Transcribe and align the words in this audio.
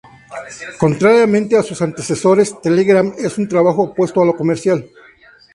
Contrariamente 0.79 1.53
a 1.55 1.61
sus 1.61 1.79
antecesores, 1.83 2.59
Telegram 2.59 3.13
es 3.19 3.37
un 3.37 3.47
trabajo 3.47 3.83
opuesto 3.83 4.19
a 4.19 4.25
lo 4.25 4.35
comercial. 4.35 4.83